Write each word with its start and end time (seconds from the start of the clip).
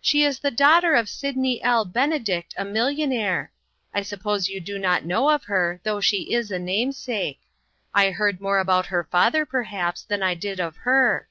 She 0.00 0.24
is 0.24 0.38
the 0.38 0.50
daughter 0.50 0.94
of 0.94 1.06
Sidney 1.06 1.62
L. 1.62 1.84
Bene 1.84 2.18
dict, 2.18 2.54
a 2.56 2.64
millionnaire. 2.64 3.52
I 3.92 4.00
suppose 4.00 4.48
you 4.48 4.58
do 4.58 4.78
not 4.78 5.04
know 5.04 5.28
of 5.28 5.44
her, 5.44 5.80
though 5.82 6.00
she 6.00 6.32
is 6.32 6.50
a 6.50 6.58
namesake. 6.58 7.40
I 7.92 8.10
heard 8.12 8.40
more 8.40 8.58
about 8.58 8.86
her 8.86 9.04
father 9.04 9.44
perhaps 9.44 10.00
than 10.00 10.22
I 10.22 10.32
did 10.32 10.60
of 10.60 10.76
her. 10.88 11.28